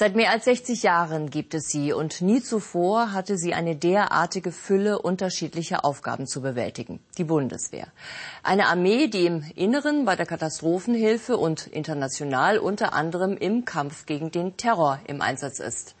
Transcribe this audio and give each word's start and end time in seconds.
Seit 0.00 0.14
mehr 0.14 0.30
als 0.30 0.44
60 0.44 0.84
Jahren 0.84 1.28
gibt 1.28 1.54
es 1.54 1.70
sie 1.70 1.92
und 1.92 2.22
nie 2.22 2.40
zuvor 2.40 3.12
hatte 3.12 3.36
sie 3.36 3.52
eine 3.52 3.74
derartige 3.74 4.52
Fülle 4.52 5.00
unterschiedlicher 5.00 5.84
Aufgaben 5.84 6.28
zu 6.28 6.40
bewältigen. 6.40 7.00
Die 7.18 7.24
Bundeswehr. 7.24 7.88
Eine 8.44 8.68
Armee, 8.68 9.08
die 9.08 9.26
im 9.26 9.42
Inneren 9.56 10.04
bei 10.04 10.14
der 10.14 10.24
Katastrophenhilfe 10.24 11.36
und 11.36 11.66
international 11.66 12.58
unter 12.58 12.92
anderem 12.92 13.36
im 13.36 13.64
Kampf 13.64 14.06
gegen 14.06 14.30
den 14.30 14.56
Terror 14.56 15.00
im 15.08 15.20
Einsatz 15.20 15.58
ist. 15.58 15.96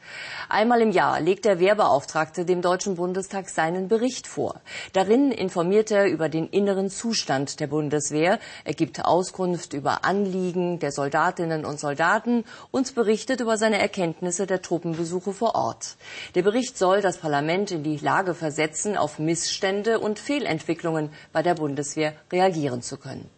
Einmal 0.48 0.80
im 0.80 0.92
Jahr 0.92 1.20
legt 1.20 1.44
der 1.44 1.58
Wehrbeauftragte 1.58 2.44
dem 2.44 2.62
Deutschen 2.62 2.94
Bundestag 2.94 3.48
seinen 3.48 3.88
Bericht 3.88 4.28
vor. 4.28 4.60
Darin 4.92 5.32
informiert 5.32 5.90
er 5.90 6.06
über 6.06 6.28
den 6.28 6.46
inneren 6.46 6.88
Zustand 6.88 7.58
der 7.58 7.66
Bundeswehr, 7.66 8.38
er 8.64 8.74
gibt 8.74 9.04
Auskunft 9.04 9.72
über 9.72 10.04
Anliegen 10.04 10.78
der 10.78 10.92
Soldatinnen 10.92 11.64
und 11.64 11.80
Soldaten 11.80 12.44
und 12.70 12.94
berichtet 12.94 13.40
über 13.40 13.56
seine 13.56 13.87
Erkenntnisse 13.88 14.46
der 14.46 14.60
Truppenbesuche 14.60 15.32
vor 15.32 15.54
Ort. 15.54 15.96
Der 16.34 16.42
Bericht 16.42 16.76
soll 16.76 17.00
das 17.00 17.16
Parlament 17.16 17.70
in 17.70 17.82
die 17.82 17.96
Lage 17.96 18.34
versetzen, 18.34 18.98
auf 18.98 19.18
Missstände 19.18 19.98
und 19.98 20.18
Fehlentwicklungen 20.18 21.08
bei 21.32 21.42
der 21.42 21.54
Bundeswehr 21.54 22.12
reagieren 22.30 22.82
zu 22.82 22.98
können. 22.98 23.30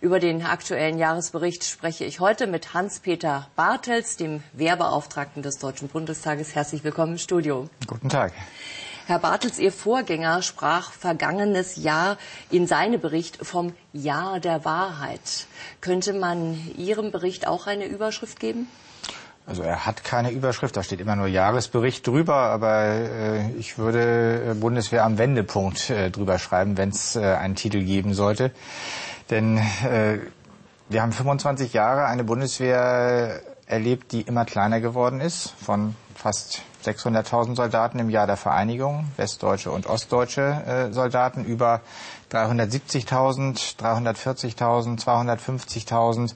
Über 0.00 0.18
den 0.18 0.42
aktuellen 0.42 0.98
Jahresbericht 0.98 1.62
spreche 1.62 2.04
ich 2.04 2.18
heute 2.18 2.48
mit 2.48 2.74
Hans-Peter 2.74 3.46
Bartels, 3.54 4.16
dem 4.16 4.42
Wehrbeauftragten 4.54 5.40
des 5.40 5.58
Deutschen 5.58 5.86
Bundestages. 5.86 6.56
Herzlich 6.56 6.82
willkommen 6.82 7.12
im 7.12 7.18
Studio. 7.18 7.68
Guten 7.86 8.08
Tag. 8.08 8.32
Herr 9.06 9.20
Bartels, 9.20 9.60
Ihr 9.60 9.70
Vorgänger 9.70 10.42
sprach 10.42 10.90
vergangenes 10.90 11.76
Jahr 11.76 12.18
in 12.50 12.66
seinem 12.66 13.00
Bericht 13.00 13.38
vom 13.46 13.72
Jahr 13.92 14.40
der 14.40 14.64
Wahrheit. 14.64 15.46
Könnte 15.80 16.12
man 16.12 16.58
Ihrem 16.76 17.12
Bericht 17.12 17.46
auch 17.46 17.68
eine 17.68 17.86
Überschrift 17.86 18.40
geben? 18.40 18.66
Also 19.44 19.62
er 19.62 19.86
hat 19.86 20.04
keine 20.04 20.30
Überschrift, 20.30 20.76
da 20.76 20.82
steht 20.82 21.00
immer 21.00 21.16
nur 21.16 21.26
Jahresbericht 21.26 22.06
drüber, 22.06 22.36
aber 22.36 22.84
äh, 22.84 23.50
ich 23.58 23.76
würde 23.76 24.50
äh, 24.50 24.54
Bundeswehr 24.54 25.04
am 25.04 25.18
Wendepunkt 25.18 25.90
äh, 25.90 26.10
drüber 26.10 26.38
schreiben, 26.38 26.76
wenn 26.76 26.90
es 26.90 27.16
äh, 27.16 27.20
einen 27.20 27.56
Titel 27.56 27.82
geben 27.82 28.14
sollte. 28.14 28.52
Denn 29.30 29.58
äh, 29.58 30.18
wir 30.88 31.02
haben 31.02 31.12
25 31.12 31.72
Jahre 31.72 32.06
eine 32.06 32.22
Bundeswehr 32.22 33.40
erlebt, 33.66 34.12
die 34.12 34.20
immer 34.22 34.44
kleiner 34.44 34.80
geworden 34.80 35.20
ist, 35.20 35.54
von 35.60 35.96
fast 36.22 36.62
600.000 36.84 37.56
Soldaten 37.56 37.98
im 37.98 38.08
Jahr 38.08 38.28
der 38.28 38.36
Vereinigung, 38.36 39.06
westdeutsche 39.16 39.72
und 39.72 39.86
ostdeutsche 39.86 40.42
äh, 40.42 40.92
Soldaten, 40.92 41.44
über 41.44 41.80
370.000, 42.30 43.76
340.000, 43.76 45.02
250.000 45.02 46.34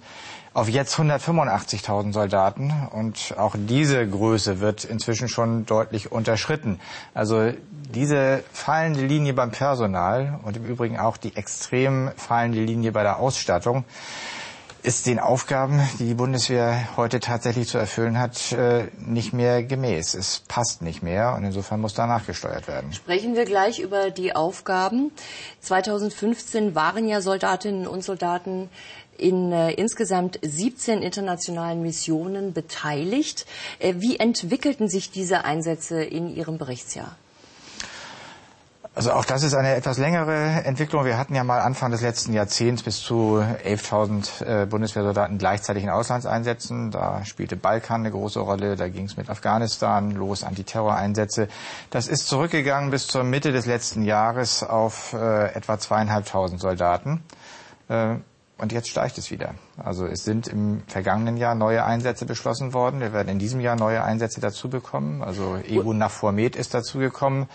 auf 0.55 0.69
jetzt 0.69 0.97
185.000 0.97 2.13
Soldaten. 2.13 2.73
Und 2.91 3.35
auch 3.39 3.55
diese 3.57 4.09
Größe 4.09 4.59
wird 4.61 4.85
inzwischen 4.85 5.29
schon 5.29 5.67
deutlich 5.67 6.11
unterschritten. 6.11 6.81
Also 7.15 7.53
diese 7.95 8.43
fallende 8.53 9.07
Linie 9.07 9.35
beim 9.35 9.53
Personal 9.53 10.41
und 10.43 10.57
im 10.57 10.65
Übrigen 10.65 10.99
auch 10.99 11.17
die 11.17 11.37
extrem 11.37 12.11
fallende 12.17 12.59
Linie 12.65 12.91
bei 12.91 13.05
der 13.05 13.19
Ausstattung 13.21 13.85
ist 14.87 15.07
den 15.07 15.19
Aufgaben, 15.19 15.81
die 15.99 16.07
die 16.07 16.15
Bundeswehr 16.15 16.97
heute 16.97 17.19
tatsächlich 17.19 17.67
zu 17.67 17.77
erfüllen 17.77 18.21
hat, 18.21 18.53
äh, 18.53 18.85
nicht 18.99 19.33
mehr 19.33 19.65
gemäß. 19.65 20.15
Es 20.15 20.45
passt 20.47 20.81
nicht 20.81 21.03
mehr 21.03 21.35
und 21.35 21.43
insofern 21.43 21.81
muss 21.81 21.95
da 21.95 22.07
nachgesteuert 22.07 22.69
werden. 22.69 22.93
Sprechen 22.93 23.35
wir 23.35 23.47
gleich 23.47 23.81
über 23.81 24.11
die 24.11 24.37
Aufgaben. 24.37 25.11
2015 25.61 26.77
waren 26.77 27.09
ja 27.09 27.21
Soldatinnen 27.21 27.89
und 27.89 28.05
Soldaten 28.05 28.71
in 29.19 29.51
äh, 29.51 29.73
insgesamt 29.73 30.39
17 30.43 31.03
internationalen 31.03 31.83
Missionen 31.83 32.53
beteiligt. 32.53 33.45
Äh, 33.81 33.95
wie 33.97 34.21
entwickelten 34.21 34.89
sich 34.89 35.11
diese 35.11 35.45
Einsätze 35.45 36.05
in 36.05 36.33
Ihrem 36.33 36.59
Berichtsjahr? 36.59 37.17
Also 38.97 39.13
auch 39.13 39.27
das 39.27 39.43
ist 39.43 39.53
eine 39.53 39.75
etwas 39.75 39.99
längere 39.99 40.65
Entwicklung. 40.65 41.05
Wir 41.05 41.19
hatten 41.19 41.35
ja 41.35 41.45
mal 41.45 41.61
Anfang 41.61 41.91
des 41.91 42.01
letzten 42.01 42.33
Jahrzehnts 42.33 42.83
bis 42.83 43.03
zu 43.03 43.45
11.000 43.63 44.63
äh, 44.63 44.65
Bundeswehrsoldaten 44.65 45.37
gleichzeitig 45.37 45.85
in 45.85 45.91
Auslandseinsätzen. 45.91 46.93
Da 46.93 47.23
spielte 47.27 47.57
Balkan 47.57 48.01
eine 48.01 48.11
große 48.11 48.41
Rolle. 48.41 48.75
Da 48.75 48.89
ging 48.89 49.05
es 49.05 49.19
mit 49.19 49.29
Afghanistan 49.29 50.13
los, 50.13 50.45
Antiterroreinsätze. 50.45 51.49
Das 51.91 52.09
ist 52.09 52.27
zurückgegangen 52.27 52.91
bis 52.91 53.07
zur 53.07 53.23
Mitte 53.23 53.53
des 53.53 53.67
letzten 53.67 54.03
Jahres 54.03 54.63
auf 54.63 55.13
äh, 55.13 55.55
etwa 55.55 55.79
zweieinhalbtausend 55.79 56.59
Soldaten. 56.59 57.23
Äh, 57.89 58.15
und 58.57 58.73
jetzt 58.73 58.89
steigt 58.89 59.19
es 59.19 59.31
wieder. 59.31 59.57
Also 59.77 60.07
es 60.07 60.25
sind 60.25 60.49
im 60.49 60.83
vergangenen 60.87 61.37
Jahr 61.37 61.55
neue 61.55 61.85
Einsätze 61.85 62.25
beschlossen 62.25 62.73
worden. 62.73 63.01
Wir 63.01 63.13
werden 63.13 63.29
in 63.29 63.39
diesem 63.39 63.61
Jahr 63.61 63.77
neue 63.77 64.03
Einsätze 64.03 64.41
dazu 64.41 64.71
bekommen. 64.71 65.23
Also 65.23 65.59
EU 65.71 65.93
NAVFOR 65.93 66.33
Med 66.33 66.57
ist 66.57 66.73
dazugekommen. 66.73 67.47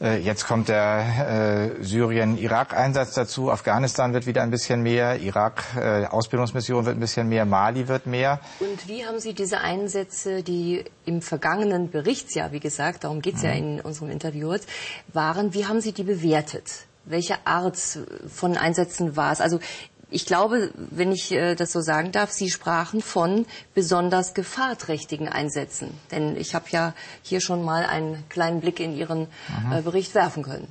Äh, 0.00 0.16
jetzt 0.18 0.46
kommt 0.46 0.68
der 0.68 1.74
äh, 1.78 1.84
Syrien-Irak-Einsatz 1.84 3.12
dazu. 3.12 3.50
Afghanistan 3.50 4.14
wird 4.14 4.26
wieder 4.26 4.42
ein 4.42 4.50
bisschen 4.50 4.82
mehr. 4.82 5.20
Irak 5.20 5.62
äh, 5.76 6.06
Ausbildungsmission 6.06 6.86
wird 6.86 6.96
ein 6.96 7.00
bisschen 7.00 7.28
mehr. 7.28 7.44
Mali 7.44 7.86
wird 7.86 8.06
mehr. 8.06 8.40
Und 8.60 8.88
wie 8.88 9.04
haben 9.04 9.20
Sie 9.20 9.34
diese 9.34 9.60
Einsätze, 9.60 10.42
die 10.42 10.84
im 11.04 11.20
vergangenen 11.20 11.90
Berichtsjahr, 11.90 12.50
wie 12.52 12.60
gesagt, 12.60 13.04
darum 13.04 13.20
geht 13.20 13.34
es 13.34 13.42
mhm. 13.42 13.48
ja 13.48 13.54
in 13.54 13.80
unserem 13.82 14.10
Interview 14.10 14.52
jetzt, 14.52 14.68
waren, 15.12 15.52
wie 15.52 15.66
haben 15.66 15.82
Sie 15.82 15.92
die 15.92 16.04
bewertet? 16.04 16.86
Welche 17.04 17.46
Art 17.46 17.78
von 18.28 18.56
Einsätzen 18.56 19.16
war 19.16 19.32
es? 19.32 19.40
Also 19.42 19.58
ich 20.10 20.26
glaube, 20.26 20.70
wenn 20.74 21.12
ich 21.12 21.32
äh, 21.32 21.54
das 21.54 21.72
so 21.72 21.80
sagen 21.80 22.12
darf, 22.12 22.30
Sie 22.30 22.50
sprachen 22.50 23.00
von 23.00 23.46
besonders 23.74 24.34
gefahrträchtigen 24.34 25.28
Einsätzen. 25.28 25.98
Denn 26.10 26.36
ich 26.36 26.54
habe 26.54 26.66
ja 26.70 26.94
hier 27.22 27.40
schon 27.40 27.64
mal 27.64 27.84
einen 27.84 28.24
kleinen 28.28 28.60
Blick 28.60 28.80
in 28.80 28.96
Ihren 28.96 29.28
mhm. 29.64 29.72
äh, 29.72 29.82
Bericht 29.82 30.14
werfen 30.14 30.42
können. 30.42 30.68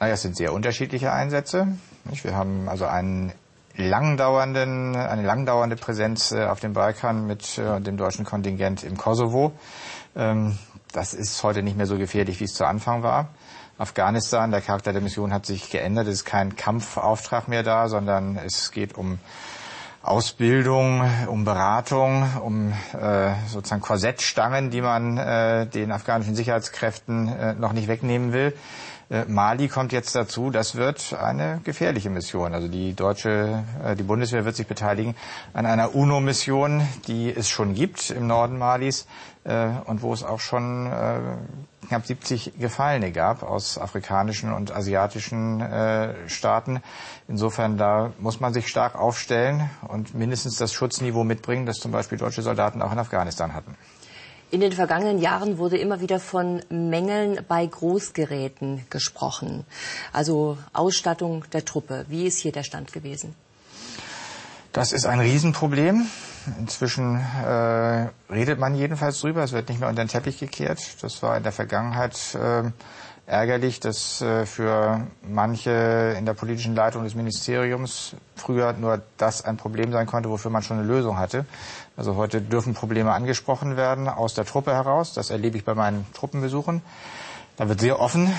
Naja, 0.00 0.14
es 0.14 0.22
sind 0.22 0.36
sehr 0.36 0.52
unterschiedliche 0.52 1.12
Einsätze. 1.12 1.68
Wir 2.04 2.34
haben 2.34 2.68
also 2.68 2.86
einen 2.86 3.32
langdauernden, 3.76 4.96
eine 4.96 5.22
langdauernde 5.22 5.76
Präsenz 5.76 6.32
äh, 6.32 6.44
auf 6.46 6.60
dem 6.60 6.72
Balkan 6.72 7.26
mit 7.26 7.56
dem 7.58 7.96
deutschen 7.96 8.24
Kontingent 8.24 8.82
im 8.82 8.96
Kosovo. 8.96 9.52
Ähm, 10.16 10.58
das 10.92 11.14
ist 11.14 11.42
heute 11.42 11.62
nicht 11.62 11.76
mehr 11.76 11.86
so 11.86 11.96
gefährlich, 11.96 12.40
wie 12.40 12.44
es 12.44 12.54
zu 12.54 12.66
Anfang 12.66 13.02
war. 13.02 13.28
Afghanistan. 13.78 14.50
Der 14.50 14.60
Charakter 14.60 14.92
der 14.92 15.02
Mission 15.02 15.32
hat 15.32 15.46
sich 15.46 15.70
geändert. 15.70 16.06
Es 16.06 16.14
ist 16.14 16.24
kein 16.24 16.56
Kampfauftrag 16.56 17.48
mehr 17.48 17.62
da, 17.62 17.88
sondern 17.88 18.36
es 18.36 18.70
geht 18.70 18.94
um 18.96 19.18
Ausbildung, 20.02 21.08
um 21.28 21.44
Beratung, 21.44 22.28
um 22.42 22.72
äh, 22.98 23.34
sozusagen 23.48 23.82
Korsettstangen, 23.82 24.70
die 24.70 24.80
man 24.80 25.16
äh, 25.16 25.66
den 25.66 25.92
afghanischen 25.92 26.34
Sicherheitskräften 26.34 27.28
äh, 27.28 27.54
noch 27.54 27.72
nicht 27.72 27.86
wegnehmen 27.86 28.32
will. 28.32 28.52
Äh, 29.12 29.26
Mali 29.26 29.68
kommt 29.68 29.92
jetzt 29.92 30.14
dazu. 30.14 30.50
Das 30.50 30.74
wird 30.74 31.12
eine 31.12 31.60
gefährliche 31.64 32.08
Mission. 32.08 32.54
Also 32.54 32.68
die 32.68 32.94
deutsche, 32.94 33.62
äh, 33.84 33.94
die 33.94 34.02
Bundeswehr 34.02 34.46
wird 34.46 34.56
sich 34.56 34.66
beteiligen 34.66 35.14
an 35.52 35.66
einer 35.66 35.94
UNO-Mission, 35.94 36.82
die 37.06 37.30
es 37.30 37.50
schon 37.50 37.74
gibt 37.74 38.08
im 38.10 38.26
Norden 38.26 38.56
Malis 38.56 39.06
äh, 39.44 39.68
und 39.84 40.00
wo 40.00 40.14
es 40.14 40.24
auch 40.24 40.40
schon 40.40 40.90
knapp 41.88 42.06
70 42.06 42.54
Gefallene 42.58 43.12
gab 43.12 43.42
aus 43.42 43.76
afrikanischen 43.76 44.52
und 44.52 44.74
asiatischen 44.74 45.62
Staaten. 46.26 46.80
Insofern 47.28 47.76
da 47.76 48.12
muss 48.18 48.40
man 48.40 48.54
sich 48.54 48.68
stark 48.68 48.94
aufstellen 48.94 49.68
und 49.88 50.14
mindestens 50.14 50.56
das 50.56 50.72
Schutzniveau 50.72 51.24
mitbringen, 51.24 51.66
das 51.66 51.80
zum 51.80 51.90
Beispiel 51.90 52.18
deutsche 52.18 52.40
Soldaten 52.40 52.80
auch 52.80 52.92
in 52.92 52.98
Afghanistan 52.98 53.52
hatten. 53.52 53.76
In 54.52 54.60
den 54.60 54.72
vergangenen 54.72 55.18
Jahren 55.18 55.56
wurde 55.56 55.78
immer 55.78 56.02
wieder 56.02 56.20
von 56.20 56.60
Mängeln 56.68 57.40
bei 57.48 57.64
Großgeräten 57.64 58.84
gesprochen, 58.90 59.64
also 60.12 60.58
Ausstattung 60.74 61.46
der 61.54 61.64
Truppe. 61.64 62.04
Wie 62.08 62.26
ist 62.26 62.38
hier 62.38 62.52
der 62.52 62.62
Stand 62.62 62.92
gewesen? 62.92 63.34
Das 64.74 64.92
ist 64.92 65.06
ein 65.06 65.20
Riesenproblem. 65.20 66.06
Inzwischen 66.58 67.16
äh, 67.16 68.08
redet 68.30 68.58
man 68.58 68.74
jedenfalls 68.74 69.20
drüber. 69.20 69.42
Es 69.42 69.52
wird 69.52 69.70
nicht 69.70 69.80
mehr 69.80 69.88
unter 69.88 70.04
den 70.04 70.08
Teppich 70.08 70.38
gekehrt. 70.38 71.02
Das 71.02 71.22
war 71.22 71.34
in 71.38 71.44
der 71.44 71.52
Vergangenheit 71.52 72.14
äh, 72.34 72.64
ärgerlich, 73.26 73.80
dass 73.80 74.20
äh, 74.20 74.46
für 74.46 75.06
manche 75.22 76.14
in 76.18 76.26
der 76.26 76.34
politischen 76.34 76.74
Leitung 76.74 77.04
des 77.04 77.14
Ministeriums 77.14 78.14
früher 78.36 78.72
nur 78.72 79.02
das 79.16 79.44
ein 79.44 79.56
Problem 79.56 79.92
sein 79.92 80.06
konnte, 80.06 80.28
wofür 80.28 80.50
man 80.50 80.62
schon 80.62 80.78
eine 80.78 80.86
Lösung 80.86 81.18
hatte. 81.18 81.46
Also 81.96 82.16
heute 82.16 82.40
dürfen 82.40 82.74
Probleme 82.74 83.12
angesprochen 83.12 83.76
werden 83.76 84.08
aus 84.08 84.34
der 84.34 84.44
Truppe 84.44 84.72
heraus. 84.72 85.14
Das 85.14 85.30
erlebe 85.30 85.56
ich 85.56 85.64
bei 85.64 85.74
meinen 85.74 86.06
Truppenbesuchen. 86.14 86.82
Da 87.56 87.68
wird 87.68 87.80
sehr 87.80 88.00
offen 88.00 88.32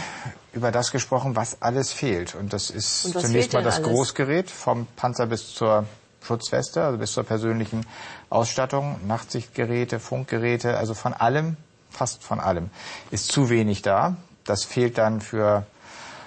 über 0.53 0.71
das 0.71 0.91
gesprochen, 0.91 1.36
was 1.36 1.62
alles 1.62 1.94
fehlt. 1.94 2.36
Und 2.36 2.51
das 2.51 2.69
ist 2.69 3.06
Und 3.06 3.21
zunächst 3.21 3.53
mal 3.53 3.63
das 3.63 3.75
alles? 3.75 3.88
Großgerät 3.88 4.50
vom 4.50 4.88
Panzer 4.95 5.27
bis 5.27 5.53
zur 5.53 5.86
Schutzweste, 6.21 6.83
also 6.83 6.97
bis 6.97 7.12
zur 7.13 7.24
persönlichen 7.24 7.86
Ausstattung, 8.29 9.00
Nachtsichtgeräte, 9.06 10.00
Funkgeräte, 10.00 10.77
also 10.77 10.94
von 10.94 11.13
allem, 11.13 11.57
fast 11.89 12.24
von 12.24 12.39
allem, 12.39 12.69
ist 13.12 13.31
zu 13.31 13.50
wenig 13.50 13.81
da. 13.81 14.15
Das 14.45 14.63
fehlt 14.63 14.97
dann 14.97 15.21
für 15.21 15.65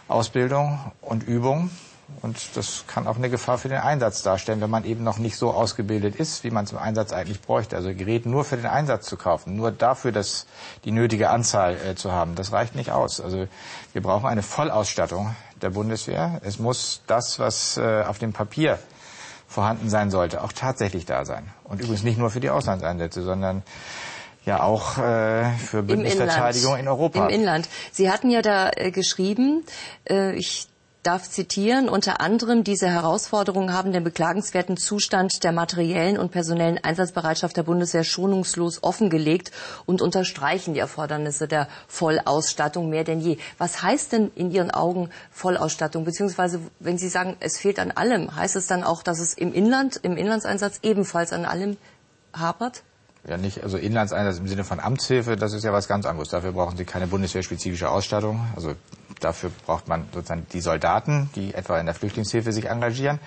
Ausbildung 0.08 0.78
und 1.00 1.22
Übung. 1.24 1.70
Und 2.22 2.56
das 2.56 2.84
kann 2.86 3.08
auch 3.08 3.16
eine 3.16 3.28
Gefahr 3.28 3.58
für 3.58 3.68
den 3.68 3.80
Einsatz 3.80 4.22
darstellen, 4.22 4.60
wenn 4.60 4.70
man 4.70 4.84
eben 4.84 5.02
noch 5.02 5.18
nicht 5.18 5.36
so 5.36 5.50
ausgebildet 5.50 6.14
ist, 6.14 6.44
wie 6.44 6.50
man 6.50 6.64
im 6.66 6.78
Einsatz 6.78 7.12
eigentlich 7.12 7.42
bräuchte. 7.42 7.74
Also 7.74 7.92
Gerät 7.92 8.26
nur 8.26 8.44
für 8.44 8.56
den 8.56 8.66
Einsatz 8.66 9.06
zu 9.06 9.16
kaufen, 9.16 9.56
nur 9.56 9.72
dafür 9.72 10.12
das, 10.12 10.46
die 10.84 10.92
nötige 10.92 11.30
Anzahl 11.30 11.76
äh, 11.76 11.94
zu 11.96 12.12
haben, 12.12 12.36
das 12.36 12.52
reicht 12.52 12.76
nicht 12.76 12.92
aus. 12.92 13.20
Also 13.20 13.48
wir 13.92 14.02
brauchen 14.02 14.26
eine 14.26 14.42
Vollausstattung 14.42 15.34
der 15.60 15.70
Bundeswehr. 15.70 16.40
Es 16.44 16.60
muss 16.60 17.02
das, 17.08 17.40
was 17.40 17.76
äh, 17.76 18.04
auf 18.06 18.18
dem 18.18 18.32
Papier 18.32 18.78
vorhanden 19.48 19.90
sein 19.90 20.10
sollte, 20.10 20.42
auch 20.44 20.52
tatsächlich 20.52 21.06
da 21.06 21.24
sein. 21.24 21.50
Und 21.64 21.80
übrigens 21.80 22.04
nicht 22.04 22.18
nur 22.18 22.30
für 22.30 22.40
die 22.40 22.50
Auslandseinsätze, 22.50 23.22
sondern 23.22 23.62
ja 24.46 24.62
auch 24.62 24.96
äh, 24.96 25.50
für 25.58 25.82
Bündnisverteidigung 25.82 26.78
in 26.78 26.88
Europa. 26.88 27.26
Im 27.26 27.34
Inland. 27.34 27.69
Sie 27.93 28.10
hatten 28.10 28.31
ja 28.31 28.43
da 28.43 28.70
äh, 28.70 28.90
geschrieben, 28.90 29.64
äh, 30.08 30.32
ich 30.34 30.69
darf 31.02 31.31
zitieren, 31.31 31.88
unter 31.88 32.20
anderem 32.20 32.64
diese 32.64 32.88
Herausforderungen 32.88 33.72
haben 33.72 33.93
den 33.93 34.02
beklagenswerten 34.02 34.76
Zustand 34.76 35.44
der 35.44 35.52
materiellen 35.52 36.19
und 36.19 36.32
personellen 36.32 36.82
Einsatzbereitschaft 36.82 37.56
der 37.56 37.62
Bundeswehr 37.62 38.02
schonungslos 38.02 38.82
offengelegt 38.82 39.52
und 39.87 40.02
unterstreichen 40.02 40.75
die 40.75 40.81
Erfordernisse 40.81 41.46
der 41.46 41.69
Vollausstattung 41.87 42.90
mehr 42.90 43.04
denn 43.04 43.20
je. 43.20 43.38
Was 43.56 43.82
heißt 43.82 44.12
denn 44.12 44.32
in 44.34 44.50
Ihren 44.50 44.72
Augen 44.72 45.10
Vollausstattung? 45.31 46.04
Beziehungsweise, 46.04 46.60
wenn 46.81 46.99
Sie 46.99 47.08
sagen, 47.08 47.37
es 47.38 47.56
fehlt 47.58 47.78
an 47.78 47.92
allem, 47.92 48.34
heißt 48.34 48.56
es 48.56 48.66
dann 48.66 48.82
auch, 48.82 49.04
dass 49.04 49.20
es 49.20 49.34
im 49.34 49.54
Inland, 49.54 50.00
im 50.02 50.16
Inlandseinsatz 50.16 50.81
ebenfalls 50.82 51.32
an 51.32 51.44
allem 51.44 51.76
hapert? 52.37 52.82
Ja, 53.28 53.37
nicht, 53.37 53.62
also 53.62 53.76
Inlandseinsatz 53.76 54.38
im 54.38 54.46
Sinne 54.46 54.62
von 54.62 54.78
Amtshilfe, 54.78 55.34
das 55.34 55.52
ist 55.52 55.64
ja 55.64 55.73
was 55.73 55.88
ganz 55.88 56.06
anderes. 56.06 56.28
Dafür 56.28 56.52
brauchen 56.52 56.76
Sie 56.76 56.84
keine 56.84 57.08
bundeswehrspezifische 57.08 57.90
Ausstattung. 57.90 58.46
Also 58.55 58.75
dafür 59.20 59.50
braucht 59.67 59.88
man 59.88 60.06
sozusagen 60.14 60.46
die 60.52 60.61
Soldaten, 60.61 61.28
die 61.34 61.52
etwa 61.52 61.78
in 61.81 61.87
der 61.87 61.94
Flüchtlingshilfe 61.94 62.52
sich 62.52 62.67
engagieren. 62.67 63.19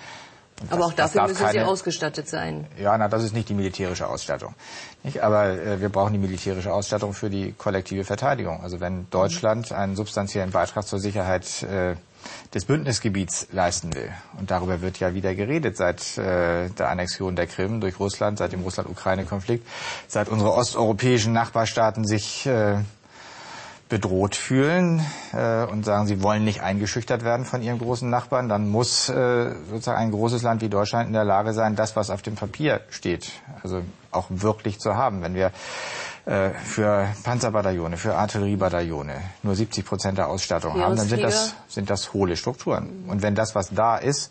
Das, 0.60 0.72
Aber 0.72 0.86
auch 0.86 0.92
dafür 0.92 1.22
müssen 1.22 1.36
keine, 1.36 1.52
sie 1.52 1.60
ausgestattet 1.62 2.28
sein. 2.28 2.66
Ja, 2.78 2.96
na, 2.96 3.08
das 3.08 3.24
ist 3.24 3.32
nicht 3.32 3.48
die 3.48 3.54
militärische 3.54 4.06
Ausstattung. 4.06 4.54
Nicht? 5.02 5.22
Aber 5.22 5.48
äh, 5.48 5.80
wir 5.80 5.88
brauchen 5.88 6.12
die 6.12 6.18
militärische 6.18 6.72
Ausstattung 6.72 7.14
für 7.14 7.30
die 7.30 7.52
kollektive 7.52 8.04
Verteidigung. 8.04 8.62
Also 8.62 8.80
wenn 8.80 9.08
Deutschland 9.10 9.72
einen 9.72 9.96
substanziellen 9.96 10.50
Beitrag 10.50 10.86
zur 10.86 10.98
Sicherheit 10.98 11.62
äh, 11.62 11.96
des 12.54 12.64
Bündnisgebiets 12.64 13.48
leisten 13.52 13.94
will. 13.94 14.10
Und 14.38 14.50
darüber 14.50 14.80
wird 14.80 14.98
ja 14.98 15.14
wieder 15.14 15.34
geredet 15.34 15.76
seit 15.76 16.18
äh, 16.18 16.68
der 16.70 16.88
Annexion 16.88 17.36
der 17.36 17.46
Krim 17.46 17.80
durch 17.80 17.98
Russland, 18.00 18.38
seit 18.38 18.52
dem 18.52 18.62
Russland-Ukraine-Konflikt, 18.62 19.66
seit 20.08 20.28
unsere 20.28 20.52
osteuropäischen 20.52 21.32
Nachbarstaaten 21.32 22.06
sich 22.06 22.46
äh, 22.46 22.78
bedroht 23.90 24.36
fühlen 24.36 25.04
äh, 25.32 25.64
und 25.64 25.84
sagen, 25.84 26.06
sie 26.06 26.22
wollen 26.22 26.44
nicht 26.44 26.62
eingeschüchtert 26.62 27.24
werden 27.24 27.44
von 27.44 27.60
ihren 27.60 27.78
großen 27.78 28.08
Nachbarn, 28.08 28.48
dann 28.48 28.70
muss 28.70 29.08
äh, 29.08 29.54
sozusagen 29.68 29.98
ein 29.98 30.12
großes 30.12 30.42
Land 30.42 30.62
wie 30.62 30.68
Deutschland 30.68 31.08
in 31.08 31.12
der 31.12 31.24
Lage 31.24 31.52
sein, 31.52 31.76
das, 31.76 31.96
was 31.96 32.08
auf 32.08 32.22
dem 32.22 32.36
Papier 32.36 32.80
steht, 32.88 33.32
also 33.62 33.82
auch 34.12 34.26
wirklich 34.30 34.78
zu 34.78 34.94
haben. 34.94 35.22
Wenn 35.22 35.34
wir 35.34 35.50
äh, 36.26 36.50
für 36.50 37.08
Panzerbataillone, 37.22 37.96
für 37.96 38.14
Artilleriebataillone 38.14 39.14
nur 39.42 39.54
70 39.54 39.84
Prozent 39.84 40.18
der 40.18 40.28
Ausstattung 40.28 40.80
haben, 40.80 40.96
dann 40.96 41.08
sind 41.08 41.22
das, 41.22 41.54
sind 41.68 41.90
das 41.90 42.12
hohle 42.12 42.36
Strukturen. 42.36 43.04
Und 43.08 43.22
wenn 43.22 43.34
das, 43.34 43.54
was 43.54 43.70
da 43.70 43.96
ist, 43.96 44.30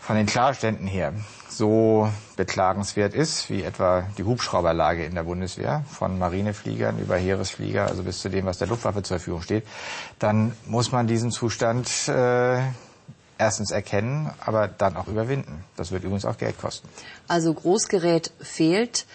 von 0.00 0.16
den 0.16 0.26
Klarständen 0.26 0.86
her 0.86 1.12
so 1.48 2.08
beklagenswert 2.36 3.14
ist, 3.14 3.50
wie 3.50 3.62
etwa 3.62 4.06
die 4.18 4.24
Hubschrauberlage 4.24 5.04
in 5.04 5.14
der 5.14 5.24
Bundeswehr, 5.24 5.84
von 5.90 6.18
Marinefliegern 6.18 6.98
über 6.98 7.16
Heeresflieger, 7.16 7.86
also 7.86 8.02
bis 8.02 8.20
zu 8.20 8.28
dem, 8.28 8.44
was 8.46 8.58
der 8.58 8.68
Luftwaffe 8.68 9.02
zur 9.02 9.18
Verfügung 9.18 9.42
steht, 9.42 9.66
dann 10.18 10.52
muss 10.66 10.92
man 10.92 11.06
diesen 11.06 11.30
Zustand 11.30 11.88
äh, 12.08 12.60
erstens 13.38 13.70
erkennen, 13.70 14.30
aber 14.44 14.68
dann 14.68 14.96
auch 14.96 15.08
überwinden. 15.08 15.64
Das 15.76 15.90
wird 15.90 16.04
übrigens 16.04 16.24
auch 16.24 16.38
Geld 16.38 16.58
kosten. 16.58 16.88
Also 17.28 17.52
Großgerät 17.52 18.32
fehlt. 18.40 19.06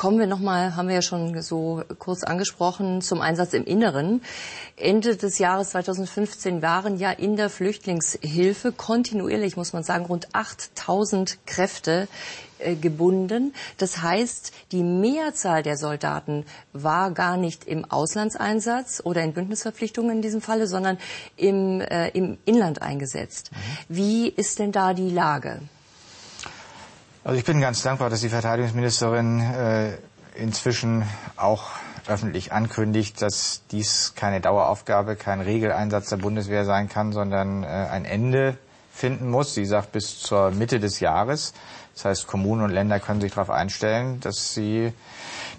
Kommen 0.00 0.18
wir 0.18 0.26
nochmal, 0.26 0.76
haben 0.76 0.88
wir 0.88 0.94
ja 0.94 1.02
schon 1.02 1.42
so 1.42 1.82
kurz 1.98 2.24
angesprochen, 2.24 3.02
zum 3.02 3.20
Einsatz 3.20 3.52
im 3.52 3.64
Inneren. 3.64 4.22
Ende 4.76 5.14
des 5.14 5.38
Jahres 5.38 5.72
2015 5.72 6.62
waren 6.62 6.96
ja 6.96 7.10
in 7.10 7.36
der 7.36 7.50
Flüchtlingshilfe 7.50 8.72
kontinuierlich, 8.72 9.58
muss 9.58 9.74
man 9.74 9.82
sagen, 9.82 10.06
rund 10.06 10.34
8000 10.34 11.44
Kräfte 11.44 12.08
äh, 12.60 12.76
gebunden. 12.76 13.52
Das 13.76 14.00
heißt, 14.00 14.52
die 14.72 14.82
Mehrzahl 14.82 15.62
der 15.62 15.76
Soldaten 15.76 16.46
war 16.72 17.10
gar 17.10 17.36
nicht 17.36 17.66
im 17.66 17.84
Auslandseinsatz 17.84 19.02
oder 19.04 19.22
in 19.22 19.34
Bündnisverpflichtungen 19.34 20.12
in 20.12 20.22
diesem 20.22 20.40
Falle, 20.40 20.66
sondern 20.66 20.96
im, 21.36 21.82
äh, 21.82 22.08
im 22.08 22.38
Inland 22.46 22.80
eingesetzt. 22.80 23.50
Mhm. 23.52 23.96
Wie 23.96 24.28
ist 24.30 24.60
denn 24.60 24.72
da 24.72 24.94
die 24.94 25.10
Lage? 25.10 25.60
Also 27.22 27.38
ich 27.38 27.44
bin 27.44 27.60
ganz 27.60 27.82
dankbar, 27.82 28.08
dass 28.08 28.22
die 28.22 28.30
Verteidigungsministerin 28.30 29.40
äh, 29.40 29.98
inzwischen 30.34 31.04
auch 31.36 31.64
öffentlich 32.06 32.52
ankündigt, 32.52 33.20
dass 33.20 33.60
dies 33.70 34.14
keine 34.16 34.40
Daueraufgabe, 34.40 35.16
kein 35.16 35.42
Regeleinsatz 35.42 36.08
der 36.08 36.16
Bundeswehr 36.16 36.64
sein 36.64 36.88
kann, 36.88 37.12
sondern 37.12 37.62
äh, 37.62 37.66
ein 37.66 38.06
Ende 38.06 38.56
finden 38.90 39.30
muss. 39.30 39.54
Sie 39.54 39.66
sagt 39.66 39.92
bis 39.92 40.18
zur 40.18 40.50
Mitte 40.52 40.80
des 40.80 41.00
Jahres. 41.00 41.52
Das 41.92 42.06
heißt, 42.06 42.26
Kommunen 42.26 42.62
und 42.62 42.70
Länder 42.70 43.00
können 43.00 43.20
sich 43.20 43.32
darauf 43.32 43.50
einstellen, 43.50 44.20
dass 44.20 44.54
sie 44.54 44.94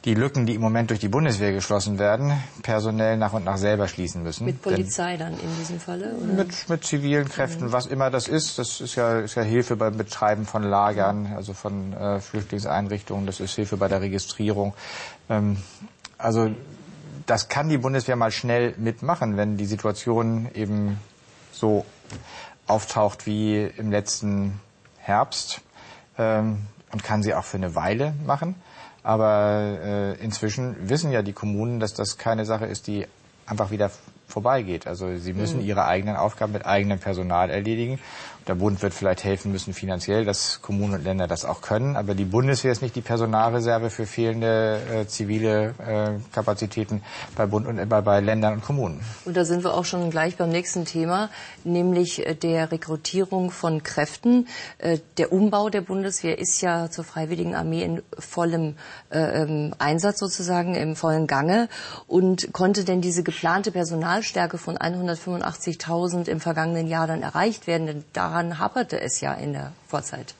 die 0.06 0.16
Lücken, 0.16 0.48
die 0.48 0.56
im 0.56 0.62
Moment 0.62 0.90
durch 0.90 1.00
die 1.00 1.10
Bundeswehr 1.10 1.52
geschlossen 1.52 2.00
werden, 2.00 2.34
personell 2.64 3.18
nach 3.18 3.34
und 3.34 3.46
nach 3.46 3.58
selber 3.58 3.88
schließen 3.88 4.24
müssen. 4.24 4.46
Mit 4.46 4.62
Polizei 4.62 5.16
dann 5.16 5.34
in 5.34 5.58
diesem 5.60 5.80
Falle? 5.80 6.16
Oder? 6.16 6.34
Mit, 6.34 6.70
mit 6.70 6.84
zivilen 6.84 7.30
Kräften, 7.30 7.68
mhm. 7.68 7.72
was 7.72 7.86
immer 7.86 8.10
das 8.10 8.28
ist. 8.28 8.58
Das 8.58 8.82
ist 8.82 8.96
ja, 8.96 9.20
ist 9.20 9.36
ja 9.36 9.44
Hilfe 9.44 9.76
beim 9.76 9.98
Betreiben 9.98 10.46
von 10.46 10.64
Lagern, 10.64 11.34
also 11.36 11.54
von 11.54 11.94
äh, 11.94 12.20
Flüchtlingseinrichtungen. 12.20 13.28
Das 13.28 13.40
ist 13.40 13.54
Hilfe 13.54 13.78
bei 13.78 13.88
der 13.88 14.02
Registrierung. 14.02 14.74
Ähm, 15.30 15.58
also 16.18 16.50
das 17.28 17.48
kann 17.48 17.70
die 17.70 17.78
Bundeswehr 17.78 18.16
mal 18.16 18.32
schnell 18.32 18.74
mitmachen, 18.78 19.38
wenn 19.38 19.58
die 19.58 19.66
Situation 19.66 20.50
eben 20.56 21.00
so 21.52 21.86
auftaucht 22.66 23.28
wie 23.28 23.66
im 23.78 23.92
letzten 23.92 24.60
Herbst 24.98 25.62
ähm, 26.18 26.66
und 26.92 27.04
kann 27.04 27.22
sie 27.22 27.36
auch 27.36 27.44
für 27.44 27.58
eine 27.58 27.76
Weile 27.76 28.14
machen. 28.26 28.56
Aber 29.04 29.80
äh, 29.84 30.24
inzwischen 30.24 30.76
wissen 30.90 31.12
ja 31.12 31.22
die 31.22 31.34
Kommunen, 31.34 31.80
dass 31.80 31.94
das 31.94 32.18
keine 32.18 32.46
Sache 32.46 32.66
ist, 32.66 32.88
die 32.88 33.08
einfach 33.46 33.72
wieder 33.72 33.92
vorbeigeht. 34.32 34.88
Also 34.88 35.16
sie 35.18 35.34
müssen 35.34 35.60
mhm. 35.60 35.66
ihre 35.66 35.86
eigenen 35.86 36.16
Aufgaben 36.16 36.54
mit 36.54 36.66
eigenem 36.66 37.00
Personal 37.00 37.50
erledigen. 37.50 38.00
Der 38.48 38.56
Bund 38.56 38.82
wird 38.82 38.96
vielleicht 38.96 39.24
helfen 39.24 39.52
müssen 39.52 39.72
finanziell, 39.74 40.26
dass 40.26 40.64
Kommunen 40.64 40.96
und 40.96 41.04
Länder 41.04 41.28
das 41.28 41.46
auch 41.46 41.62
können. 41.62 41.96
Aber 41.96 42.16
die 42.16 42.26
Bundeswehr 42.26 42.72
ist 42.72 42.82
nicht 42.82 42.96
die 42.96 43.02
Personalreserve 43.02 43.92
für 43.92 44.08
fehlende 44.08 44.80
äh, 44.92 45.08
zivile 45.08 45.76
äh, 45.78 46.34
Kapazitäten 46.34 47.04
bei 47.36 47.46
Bund 47.46 47.68
und 47.68 47.78
äh, 47.78 47.86
bei, 47.86 48.20
Ländern 48.20 48.56
und 48.56 48.64
Kommunen. 48.64 49.02
Und 49.26 49.38
da 49.38 49.46
sind 49.46 49.64
wir 49.64 49.76
auch 49.76 49.86
schon 49.86 50.10
gleich 50.10 50.38
beim 50.38 50.50
nächsten 50.50 50.86
Thema, 50.86 51.30
nämlich 51.64 52.26
äh, 52.26 52.34
der 52.34 52.72
Rekrutierung 52.72 53.52
von 53.52 53.84
Kräften. 53.84 54.48
Äh, 54.80 54.98
der 55.20 55.32
Umbau 55.32 55.70
der 55.70 55.82
Bundeswehr 55.82 56.40
ist 56.40 56.62
ja 56.62 56.90
zur 56.90 57.04
Freiwilligen 57.04 57.54
Armee 57.54 57.84
in 57.84 58.02
vollem 58.18 58.76
äh, 59.12 59.20
ähm, 59.20 59.76
Einsatz 59.78 60.18
sozusagen, 60.18 60.74
im 60.74 60.96
vollen 60.96 61.28
Gange. 61.28 61.70
Und 62.08 62.52
konnte 62.54 62.86
denn 62.86 63.02
diese 63.02 63.22
geplante 63.22 63.72
Personalstärke 64.22 64.58
von 64.58 64.78
185.000 64.78 66.28
im 66.28 66.40
vergangenen 66.40 66.88
Jahr 66.88 67.08
dann 67.08 67.24
erreicht 67.24 67.68
werden? 67.68 67.88
Denn 67.88 68.04
da 68.14 68.30
daran 68.30 68.60
haperte 68.60 69.02
es 69.02 69.20
ja 69.20 69.34
in 69.34 69.54
der 69.54 69.72
Vorzeit. 69.88 70.36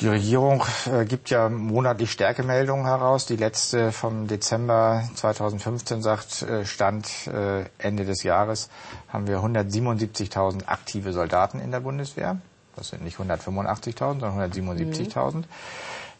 Die 0.00 0.08
Regierung 0.08 0.64
äh, 0.90 1.04
gibt 1.04 1.28
ja 1.28 1.50
monatlich 1.50 2.10
Stärkemeldungen 2.10 2.86
heraus. 2.86 3.26
Die 3.26 3.36
letzte 3.36 3.92
vom 3.92 4.26
Dezember 4.28 5.04
2015 5.14 6.00
sagt, 6.00 6.40
äh, 6.42 6.64
Stand 6.64 7.06
äh, 7.26 7.64
Ende 7.76 8.06
des 8.06 8.22
Jahres 8.22 8.70
haben 9.12 9.26
wir 9.26 9.40
177.000 9.40 10.66
aktive 10.66 11.12
Soldaten 11.12 11.60
in 11.60 11.70
der 11.70 11.80
Bundeswehr. 11.80 12.38
Das 12.76 12.88
sind 12.88 13.04
nicht 13.04 13.18
185.000, 13.18 14.20
sondern 14.20 14.50
177.000. 14.50 15.34
Mhm. 15.34 15.44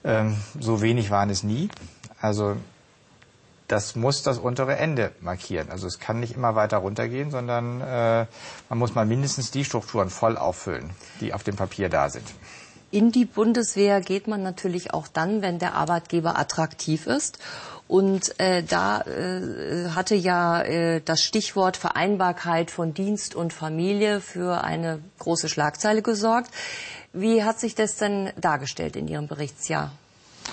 Ähm, 0.05 0.37
so 0.59 0.83
wenig 0.83 1.11
waren 1.11 1.31
es 1.31 1.43
nie. 1.43 1.71
Also 2.21 2.57
das 3.71 3.95
muss 3.95 4.23
das 4.23 4.39
untere 4.39 4.77
Ende 4.77 5.13
markieren. 5.21 5.71
Also 5.71 5.87
es 5.87 6.01
kann 6.01 6.19
nicht 6.19 6.35
immer 6.35 6.57
weiter 6.57 6.79
runtergehen, 6.79 7.31
sondern 7.31 7.81
äh, 7.81 8.27
man 8.69 8.79
muss 8.79 8.95
mal 8.95 9.07
mindestens 9.07 9.53
die 9.53 9.65
Strukturen 9.65 10.11
voll 10.11 10.37
auffüllen, 10.37 10.91
die 11.21 11.33
auf 11.33 11.45
dem 11.45 11.55
Papier 11.55 11.89
da 11.89 12.11
sind. 12.11 12.27
In 12.91 13.13
die 13.13 13.25
Bundeswehr 13.25 14.01
geht 14.01 14.27
man 14.27 14.43
natürlich 14.43 14.93
auch 14.93 15.07
dann, 15.07 15.43
wenn 15.43 15.61
der 15.61 15.75
Arbeitgeber 15.75 16.37
attraktiv 16.37 17.07
ist. 17.07 17.39
Und 17.87 18.39
äh, 18.41 18.65
da 18.65 19.03
äh, 19.03 19.91
hatte 19.91 20.17
ja 20.17 20.63
äh, 20.63 21.01
das 21.01 21.23
Stichwort 21.23 21.77
Vereinbarkeit 21.77 22.73
von 22.73 22.93
Dienst 22.93 23.37
und 23.37 23.53
Familie 23.53 24.21
für 24.21 24.65
eine 24.65 25.01
große 25.21 25.49
Schlagzeile 25.49 26.03
gesorgt. 26.03 26.51
Wie 27.13 27.45
hat 27.45 27.61
sich 27.61 27.77
das 27.77 27.97
denn 27.97 28.33
dargestellt 28.41 28.97
in 28.97 29.07
Ihrem 29.07 29.29
Berichtsjahr? 29.29 29.93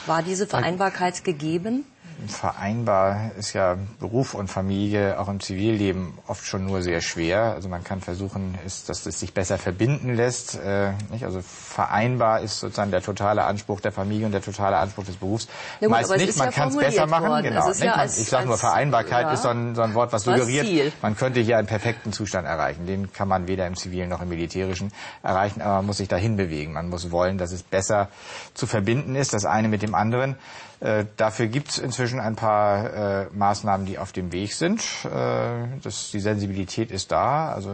War 0.06 0.22
diese 0.22 0.46
Vereinbarkeit 0.46 1.24
gegeben? 1.24 1.86
Vereinbar 2.28 3.32
ist 3.38 3.54
ja 3.54 3.78
Beruf 4.00 4.34
und 4.34 4.48
Familie 4.48 5.20
auch 5.20 5.28
im 5.28 5.40
Zivilleben 5.40 6.18
oft 6.26 6.46
schon 6.46 6.66
nur 6.66 6.82
sehr 6.82 7.02
schwer. 7.02 7.54
Also 7.54 7.70
man 7.70 7.84
kann 7.84 8.02
versuchen, 8.02 8.58
ist, 8.66 8.90
dass 8.90 9.06
es 9.06 9.20
sich 9.20 9.34
besser 9.34 9.60
verbinden 9.60 10.16
lässt. 10.16 10.56
Äh, 10.56 10.94
nicht? 11.12 11.24
Also 11.24 11.42
vereinbar 11.42 12.42
ist 12.42 12.60
sozusagen 12.60 12.90
der 12.90 13.04
totale 13.04 13.44
Anspruch 13.44 13.82
der 13.82 13.92
Familie 13.92 14.26
und 14.26 14.32
der 14.32 14.42
totale 14.42 14.78
Anspruch 14.78 15.06
des 15.06 15.18
Berufs. 15.18 15.48
Ja, 15.80 15.90
Meist 15.90 16.10
nicht, 16.18 16.38
man 16.38 16.48
ja 16.48 16.52
kann 16.52 16.70
es 16.70 16.78
besser 16.78 17.06
machen. 17.06 17.44
Genau. 17.44 17.72
Ja 17.72 17.94
als, 17.94 18.18
ich 18.18 18.28
sage 18.28 18.48
nur, 18.48 18.58
Vereinbarkeit 18.58 19.32
ist 19.34 19.44
so 19.44 19.50
ein, 19.50 19.76
so 19.76 19.84
ein, 19.84 19.94
Wort, 19.94 20.12
was 20.12 20.24
suggeriert, 20.24 20.94
man 21.02 21.16
könnte 21.16 21.40
hier 21.40 21.58
einen 21.58 21.68
perfekten 21.68 22.14
Zustand 22.14 22.48
erreichen. 22.48 22.88
Den 22.88 23.14
kann 23.14 23.28
man 23.28 23.48
weder 23.48 23.68
im 23.68 23.76
Zivilen 23.76 24.10
noch 24.10 24.22
im 24.22 24.30
Militärischen 24.30 24.92
erreichen, 25.22 25.62
aber 25.62 25.76
man 25.76 25.86
muss 25.86 25.98
sich 25.98 26.08
dahin 26.08 26.36
bewegen. 26.36 26.74
Man 26.74 26.90
muss 26.90 27.12
wollen, 27.12 27.38
dass 27.38 27.52
es 27.52 27.62
besser 27.62 28.10
zu 28.56 28.66
verbinden 28.66 29.16
ist, 29.16 29.34
das 29.34 29.46
eine 29.46 29.68
mit 29.68 29.84
dem 29.84 29.94
anderen. 29.94 30.36
Äh, 30.80 31.06
dafür 31.18 31.48
gibt 31.48 31.70
es 31.70 31.78
inzwischen 31.80 32.20
ein 32.20 32.36
paar 32.36 32.94
äh, 32.94 33.28
Maßnahmen, 33.34 33.86
die 33.88 33.98
auf 33.98 34.12
dem 34.12 34.32
Weg 34.32 34.54
sind. 34.54 34.82
Äh, 35.06 35.80
das, 35.82 36.12
die 36.12 36.20
Sensibilität 36.20 36.92
ist 36.92 37.12
da. 37.12 37.52
Also 37.52 37.72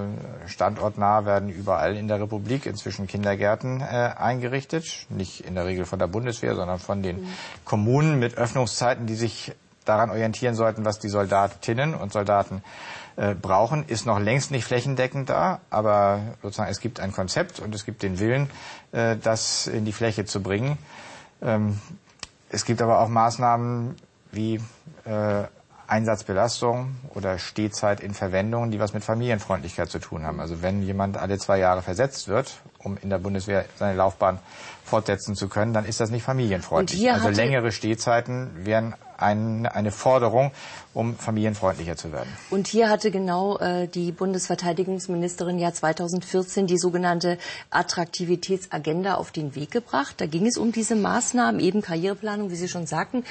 standortnah 0.48 1.26
werden 1.26 1.50
überall 1.50 1.98
in 1.98 2.08
der 2.08 2.22
Republik 2.22 2.66
inzwischen 2.66 3.08
Kindergärten 3.08 3.82
eingerichtet. 3.82 5.06
Nicht 5.10 5.42
in 5.42 5.56
der 5.56 5.66
Regel 5.66 5.86
von 5.86 6.00
der 6.00 6.08
Bundeswehr, 6.08 6.56
sondern 6.56 6.80
von 6.80 7.04
den 7.04 7.22
mhm. 7.22 7.34
Kommunen 7.66 8.20
mit 8.20 8.38
Öffnungszeiten, 8.38 9.06
die 9.06 9.16
sich 9.16 9.54
daran 9.86 10.10
orientieren 10.10 10.56
sollten, 10.56 10.86
was 10.86 11.00
die 11.00 11.10
Soldatinnen 11.10 11.94
und 11.94 12.14
Soldaten 12.14 12.64
äh, 13.16 13.36
brauchen, 13.36 13.86
ist 13.88 14.06
noch 14.06 14.20
längst 14.20 14.52
nicht 14.52 14.66
flächendeckend 14.66 15.30
da, 15.30 15.60
aber 15.70 16.22
sozusagen 16.42 16.72
es 16.72 16.80
gibt 16.80 17.00
ein 17.00 17.12
Konzept 17.12 17.60
und 17.60 17.76
es 17.76 17.86
gibt 17.86 18.02
den 18.02 18.20
Willen, 18.20 18.50
äh, 18.92 19.18
das 19.18 19.68
in 19.68 19.86
die 19.86 19.92
Fläche 19.92 20.26
zu 20.26 20.42
bringen. 20.42 20.78
Ähm, 21.42 21.80
es 22.54 22.66
gibt 22.66 22.82
aber 22.84 23.00
auch 23.00 23.10
Maßnahmen 23.10 23.96
wie 24.32 24.62
äh, 25.06 25.44
Einsatzbelastung 25.88 26.96
oder 27.14 27.40
Stehzeit 27.40 28.00
in 28.00 28.14
Verwendung, 28.14 28.70
die 28.70 28.80
was 28.80 28.94
mit 28.94 29.04
Familienfreundlichkeit 29.04 29.90
zu 29.90 30.00
tun 30.00 30.24
haben. 30.24 30.40
Also 30.40 30.62
wenn 30.62 30.84
jemand 30.84 31.18
alle 31.18 31.40
zwei 31.40 31.58
Jahre 31.58 31.82
versetzt 31.82 32.28
wird, 32.28 32.62
um 32.84 32.98
in 33.02 33.10
der 33.10 33.20
Bundeswehr 33.20 33.66
seine 33.78 33.96
Laufbahn 33.98 34.40
fortsetzen 34.84 35.36
zu 35.36 35.48
können, 35.48 35.74
dann 35.74 35.86
ist 35.86 36.00
das 36.00 36.12
nicht 36.12 36.24
familienfreundlich. 36.24 37.10
Also 37.12 37.30
längere 37.30 37.72
Stehzeiten 37.72 38.52
wären 38.66 38.96
ein, 39.18 39.66
eine 39.66 39.92
Forderung, 39.92 40.52
um 40.94 41.16
familienfreundlicher 41.16 41.96
zu 41.96 42.12
werden. 42.12 42.30
Und 42.50 42.68
hier 42.68 42.90
hatte 42.90 43.10
genau 43.10 43.58
äh, 43.58 43.88
die 43.88 44.12
Bundesverteidigungsministerin 44.12 45.58
ja 45.60 45.74
2014 45.74 46.68
die 46.68 46.78
sogenannte 46.78 47.38
Attraktivitätsagenda 47.70 49.16
auf 49.16 49.32
den 49.32 49.56
Weg 49.56 49.72
gebracht. 49.72 50.16
Da 50.20 50.26
ging 50.26 50.46
es 50.46 50.58
um 50.58 50.72
diese 50.72 50.96
Maßnahmen, 50.96 51.60
eben 51.62 51.82
Karriereplanung, 51.82 52.52
wie 52.52 52.56
Sie 52.56 52.68
schon 52.68 52.86
sagten. 52.86 53.24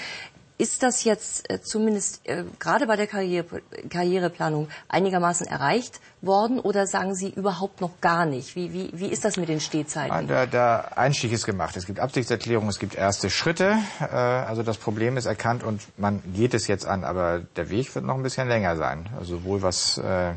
Ist 0.59 0.83
das 0.83 1.05
jetzt 1.05 1.51
äh, 1.51 1.61
zumindest 1.61 2.21
äh, 2.25 2.45
gerade 2.59 2.87
bei 2.87 2.97
der 2.97 3.07
Karriere, 3.07 3.63
Karriereplanung 3.89 4.69
einigermaßen 4.89 5.47
erreicht 5.47 6.01
worden 6.21 6.61
oder 6.61 6.87
sagen 6.87 7.15
Sie 7.15 7.31
überhaupt 7.31 7.81
noch 7.81 8.01
gar 8.01 8.27
nicht? 8.27 8.55
Wie, 8.55 8.73
wie, 8.73 8.91
wie 8.93 9.07
ist 9.07 9.25
das 9.25 9.37
mit 9.37 9.49
den 9.49 9.61
Stehzeiten? 9.61 10.29
Der, 10.29 10.47
der 10.47 10.97
Einstieg 10.97 11.33
ist 11.33 11.47
gemacht. 11.47 11.77
Es 11.77 11.87
gibt 11.87 11.99
Absichtserklärungen, 11.99 12.69
es 12.69 12.79
gibt 12.79 12.95
erste 12.95 13.31
Schritte. 13.31 13.77
Äh, 14.01 14.05
also 14.15 14.63
das 14.63 14.77
Problem 14.77 15.17
ist 15.17 15.27
erkannt 15.27 15.65
und 15.65 15.81
man 15.99 16.23
geht 16.35 16.55
es 16.55 16.67
jetzt 16.69 16.87
an, 16.87 17.03
aber 17.05 17.41
der 17.57 17.71
Weg 17.71 17.95
wird 17.95 18.05
noch 18.05 18.15
ein 18.15 18.23
bisschen 18.23 18.47
länger 18.47 18.77
sein. 18.77 19.09
Also 19.19 19.39
sowohl 19.39 19.63
was 19.63 19.99
äh, 19.99 20.33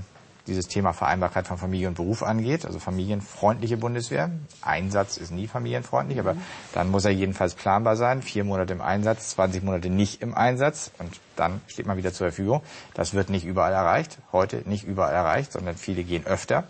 dieses 0.48 0.68
Thema 0.68 0.94
Vereinbarkeit 0.94 1.48
von 1.48 1.58
Familie 1.58 1.88
und 1.88 1.96
Beruf 1.96 2.24
angeht, 2.24 2.66
also 2.66 2.80
familienfreundliche 2.80 3.78
Bundeswehr. 3.78 4.30
Einsatz 4.62 5.18
ist 5.18 5.32
nie 5.32 5.48
familienfreundlich, 5.48 6.20
aber 6.20 6.36
dann 6.74 6.90
muss 6.92 7.06
er 7.06 7.12
jedenfalls 7.12 7.56
planbar 7.56 7.96
sein. 7.96 8.22
Vier 8.22 8.44
Monate 8.44 8.74
im 8.74 8.82
Einsatz, 8.82 9.30
20 9.32 9.64
Monate 9.64 9.90
nicht 9.90 10.22
im 10.22 10.36
Einsatz 10.36 10.92
und 11.00 11.20
dann 11.36 11.62
steht 11.68 11.86
man 11.86 11.98
wieder 11.98 12.14
zur 12.14 12.28
Verfügung. 12.28 12.62
Das 12.94 13.14
wird 13.14 13.30
nicht 13.30 13.46
überall 13.46 13.74
erreicht, 13.74 14.20
heute 14.32 14.62
nicht 14.66 14.84
überall 14.84 15.14
erreicht, 15.14 15.52
sondern 15.52 15.76
viele 15.76 16.04
gehen 16.04 16.26
öfter. 16.26 16.66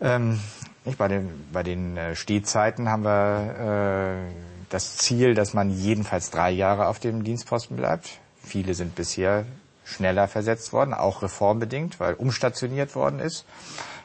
Ähm, 0.00 0.40
nicht, 0.84 0.98
bei, 0.98 1.08
den, 1.08 1.46
bei 1.52 1.62
den 1.62 1.96
äh, 1.96 2.14
Stehzeiten 2.14 2.88
haben 2.88 3.04
wir 3.04 4.26
äh, 4.28 4.32
das 4.70 4.96
Ziel, 4.96 5.34
dass 5.34 5.54
man 5.54 5.70
jedenfalls 5.70 6.30
drei 6.30 6.50
Jahre 6.50 6.86
auf 6.86 6.98
dem 6.98 7.24
Dienstposten 7.24 7.76
bleibt. 7.76 8.18
Viele 8.42 8.74
sind 8.74 8.94
bisher 8.94 9.44
schneller 9.88 10.28
versetzt 10.28 10.72
worden, 10.72 10.94
auch 10.94 11.22
reformbedingt, 11.22 11.98
weil 11.98 12.14
umstationiert 12.14 12.94
worden 12.94 13.20
ist, 13.20 13.46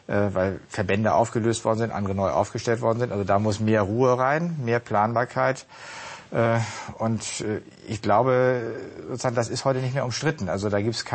äh, 0.08 0.30
weil 0.34 0.60
Verbände 0.70 1.14
aufgelöst 1.14 1.66
worden 1.66 1.80
sind, 1.80 1.92
andere 1.92 2.16
neu 2.16 2.30
aufgestellt 2.30 2.82
worden 2.82 3.00
sind. 3.00 3.12
Also 3.12 3.24
da 3.24 3.40
muss 3.40 3.60
mehr 3.60 3.82
Ruhe 3.82 4.18
rein, 4.18 4.58
mehr 4.64 4.80
Planbarkeit. 4.80 5.66
Äh, 6.32 6.60
und 6.98 7.42
äh, 7.42 7.62
ich 7.88 8.02
glaube, 8.02 8.76
sozusagen, 9.10 9.36
das 9.36 9.50
ist 9.50 9.66
heute 9.66 9.80
nicht 9.80 9.94
mehr 9.94 10.06
umstritten. 10.06 10.48
Also 10.48 10.70
da 10.70 10.82
gibt 10.82 10.96
es 10.96 11.06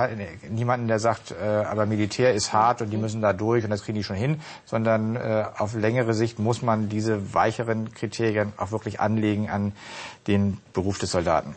niemanden, 0.48 0.86
der 0.86 0.98
sagt, 0.98 1.34
aber 1.38 1.86
Militär 1.86 2.34
ist 2.34 2.52
hart 2.52 2.82
und 2.82 2.90
die 2.90 2.98
müssen 2.98 3.22
da 3.22 3.32
durch 3.32 3.64
und 3.64 3.70
das 3.70 3.82
kriegen 3.82 3.96
die 3.96 4.04
schon 4.04 4.16
hin, 4.16 4.40
sondern 4.66 5.16
auf 5.56 5.74
längere 5.74 6.12
Sicht 6.12 6.38
muss 6.38 6.60
man 6.60 6.90
diese 6.90 7.32
weicheren 7.32 7.94
Kriterien 7.94 8.52
auch 8.58 8.70
wirklich 8.70 9.00
anlegen 9.00 9.48
an 9.48 9.72
den 10.26 10.58
Beruf 10.74 10.98
des 10.98 11.10
Soldaten 11.10 11.54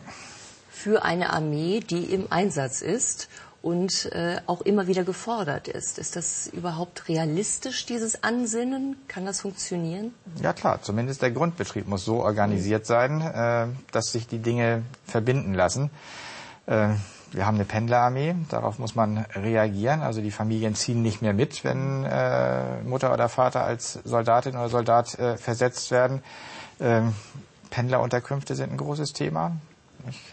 für 0.82 1.04
eine 1.04 1.32
Armee, 1.32 1.78
die 1.78 2.04
im 2.12 2.26
Einsatz 2.30 2.82
ist 2.82 3.28
und 3.62 4.10
äh, 4.12 4.38
auch 4.46 4.62
immer 4.62 4.88
wieder 4.88 5.04
gefordert 5.04 5.68
ist. 5.68 5.98
Ist 5.98 6.16
das 6.16 6.48
überhaupt 6.48 7.08
realistisch, 7.08 7.86
dieses 7.86 8.24
Ansinnen? 8.24 8.96
Kann 9.06 9.24
das 9.24 9.42
funktionieren? 9.42 10.12
Ja 10.42 10.52
klar, 10.52 10.82
zumindest 10.82 11.22
der 11.22 11.30
Grundbetrieb 11.30 11.86
muss 11.86 12.04
so 12.04 12.16
organisiert 12.16 12.84
sein, 12.86 13.20
äh, 13.20 13.66
dass 13.92 14.10
sich 14.10 14.26
die 14.26 14.40
Dinge 14.40 14.82
verbinden 15.06 15.54
lassen. 15.54 15.90
Äh, 16.66 16.88
wir 17.30 17.46
haben 17.46 17.54
eine 17.54 17.64
Pendlerarmee, 17.64 18.34
darauf 18.50 18.80
muss 18.80 18.96
man 18.96 19.18
reagieren. 19.36 20.02
Also 20.02 20.20
die 20.20 20.32
Familien 20.32 20.74
ziehen 20.74 21.00
nicht 21.00 21.22
mehr 21.22 21.32
mit, 21.32 21.62
wenn 21.62 22.04
äh, 22.04 22.82
Mutter 22.82 23.12
oder 23.12 23.28
Vater 23.28 23.62
als 23.62 24.00
Soldatin 24.04 24.56
oder 24.56 24.68
Soldat 24.68 25.16
äh, 25.20 25.36
versetzt 25.36 25.92
werden. 25.92 26.24
Ähm, 26.80 27.14
Pendlerunterkünfte 27.70 28.56
sind 28.56 28.72
ein 28.72 28.76
großes 28.76 29.12
Thema. 29.12 29.52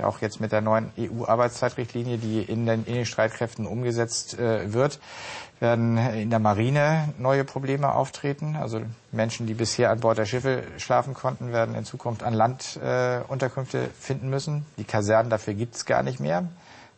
Auch 0.02 0.22
jetzt 0.22 0.40
mit 0.40 0.52
der 0.52 0.62
neuen 0.62 0.92
EU-Arbeitszeitrichtlinie, 0.98 2.18
die 2.18 2.42
in 2.42 2.66
den, 2.66 2.86
in 2.86 2.94
den 2.94 3.06
Streitkräften 3.06 3.66
umgesetzt 3.66 4.38
äh, 4.40 4.74
wird, 4.74 5.00
werden 5.60 5.98
in 5.98 6.30
der 6.30 6.40
Marine 6.40 7.14
neue 7.18 7.44
Probleme 7.44 7.94
auftreten. 7.94 8.56
Also 8.56 8.82
Menschen, 9.12 9.46
die 9.48 9.54
bisher 9.54 9.92
an 9.92 10.00
Bord 10.00 10.18
der 10.18 10.26
Schiffe 10.26 10.64
schlafen 10.78 11.14
konnten, 11.14 11.52
werden 11.52 11.76
in 11.76 11.86
Zukunft 11.86 12.24
an 12.24 12.34
Land 12.34 12.80
äh, 12.82 13.20
Unterkünfte 13.28 13.90
finden 14.00 14.30
müssen. 14.30 14.66
Die 14.78 14.84
Kasernen 14.86 15.30
dafür 15.30 15.54
gibt 15.54 15.76
es 15.76 15.86
gar 15.86 16.04
nicht 16.04 16.20
mehr. 16.20 16.48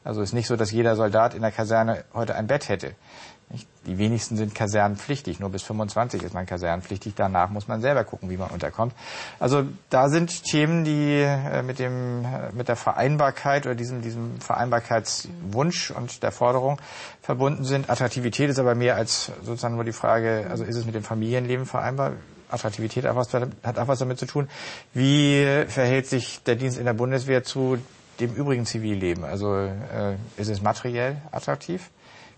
Also 0.03 0.21
es 0.21 0.29
ist 0.29 0.33
nicht 0.33 0.47
so, 0.47 0.55
dass 0.55 0.71
jeder 0.71 0.95
Soldat 0.95 1.33
in 1.33 1.41
der 1.41 1.51
Kaserne 1.51 2.03
heute 2.13 2.35
ein 2.35 2.47
Bett 2.47 2.69
hätte. 2.69 2.95
Die 3.85 3.97
wenigsten 3.97 4.37
sind 4.37 4.55
kasernenpflichtig. 4.55 5.39
Nur 5.39 5.49
bis 5.49 5.63
25 5.63 6.23
ist 6.23 6.33
man 6.33 6.45
kasernenpflichtig. 6.45 7.13
Danach 7.15 7.49
muss 7.49 7.67
man 7.67 7.81
selber 7.81 8.03
gucken, 8.03 8.29
wie 8.29 8.37
man 8.37 8.49
unterkommt. 8.49 8.93
Also 9.39 9.65
da 9.89 10.07
sind 10.07 10.43
Themen, 10.43 10.83
die 10.83 11.21
äh, 11.21 11.61
mit 11.63 11.79
dem, 11.79 12.23
äh, 12.23 12.51
mit 12.53 12.67
der 12.67 12.75
Vereinbarkeit 12.75 13.65
oder 13.65 13.75
diesem, 13.75 14.01
diesem 14.01 14.39
Vereinbarkeitswunsch 14.39 15.91
und 15.91 16.23
der 16.23 16.31
Forderung 16.31 16.79
verbunden 17.21 17.65
sind. 17.65 17.89
Attraktivität 17.89 18.49
ist 18.49 18.59
aber 18.59 18.75
mehr 18.75 18.95
als 18.95 19.31
sozusagen 19.43 19.75
nur 19.75 19.83
die 19.83 19.91
Frage, 19.91 20.47
also 20.49 20.63
ist 20.63 20.77
es 20.77 20.85
mit 20.85 20.95
dem 20.95 21.03
Familienleben 21.03 21.65
vereinbar? 21.65 22.13
Attraktivität 22.49 23.05
hat 23.05 23.79
auch 23.79 23.87
was 23.87 23.99
damit 23.99 24.19
zu 24.19 24.25
tun. 24.25 24.49
Wie 24.93 25.45
verhält 25.67 26.07
sich 26.07 26.43
der 26.43 26.55
Dienst 26.55 26.77
in 26.77 26.85
der 26.85 26.93
Bundeswehr 26.93 27.43
zu 27.43 27.77
dem 28.21 28.33
übrigen 28.33 28.65
Zivilleben? 28.65 29.23
Also 29.23 29.55
äh, 29.55 30.15
ist 30.37 30.49
es 30.49 30.61
materiell 30.61 31.17
attraktiv? 31.31 31.89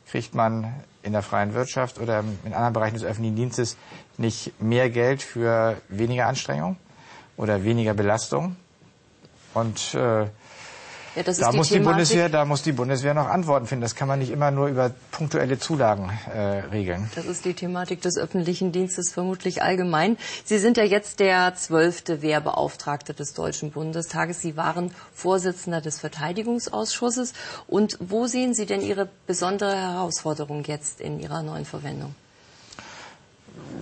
kriegt 0.08 0.36
man 0.36 0.74
in 1.02 1.14
der 1.14 1.22
freien 1.22 1.54
Wirtschaft 1.54 2.00
oder 2.00 2.24
in 2.46 2.54
anderen 2.54 2.74
Bereichen 2.74 2.96
des 2.96 3.04
öffentlichen 3.04 3.36
Dienstes 3.36 3.78
nicht 4.18 4.62
mehr 4.62 4.90
Geld 4.90 5.22
für 5.22 5.82
weniger 5.90 6.28
Anstrengung 6.28 6.78
oder 7.38 7.64
weniger 7.64 7.94
Belastung. 7.94 8.56
Und 9.54 9.94
äh, 9.96 10.28
ja, 11.16 11.24
da 11.24 11.52
muss 11.52 11.68
die, 11.68 11.76
die 11.76 11.80
Bundeswehr, 11.82 12.30
da 12.30 12.46
muss 12.46 12.64
die 12.64 12.72
Bundeswehr 12.72 13.14
noch 13.14 13.28
Antworten 13.28 13.68
finden. 13.68 13.82
Das 13.82 13.96
kann 13.96 14.08
man 14.08 14.20
nicht 14.20 14.32
immer 14.32 14.52
nur 14.52 14.68
über 14.68 14.92
punktuelle 15.12 15.60
Zulagen 15.60 16.12
äh, 16.34 16.40
regeln. 16.72 17.10
Das 17.16 17.26
ist 17.26 17.46
die 17.46 17.54
Thematik 17.54 18.02
des 18.02 18.18
öffentlichen 18.18 18.72
Dienstes 18.72 19.12
vermutlich 19.12 19.62
allgemein. 19.62 20.18
Sie 20.44 20.58
sind 20.58 20.78
ja 20.78 20.84
jetzt 20.84 21.20
der 21.20 21.56
zwölfte 21.56 22.22
Wehrbeauftragte 22.22 23.14
des 23.14 23.34
Deutschen 23.34 23.72
Bundestages. 23.72 24.42
Sie 24.42 24.58
waren 24.58 24.92
Vorsitzender 25.14 25.82
des 25.82 26.00
Verteidigungsausschusses. 26.00 27.34
Und 27.68 27.98
wo 28.00 28.28
sehen 28.28 28.54
Sie 28.54 28.66
denn 28.66 28.82
Ihre 28.82 29.08
besondere 29.28 29.76
Herausforderung 29.76 30.64
jetzt 30.64 31.00
in 31.00 31.20
Ihrer 31.20 31.44
neuen 31.44 31.66
Verwendung? 31.66 32.16